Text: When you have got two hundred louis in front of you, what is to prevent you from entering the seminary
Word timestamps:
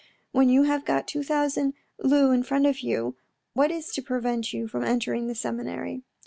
When 0.31 0.49
you 0.49 0.63
have 0.63 0.83
got 0.83 1.07
two 1.07 1.21
hundred 1.21 1.73
louis 1.99 2.33
in 2.33 2.41
front 2.41 2.65
of 2.65 2.79
you, 2.79 3.17
what 3.53 3.69
is 3.69 3.89
to 3.91 4.01
prevent 4.01 4.51
you 4.51 4.67
from 4.67 4.83
entering 4.83 5.27
the 5.27 5.35
seminary 5.35 6.01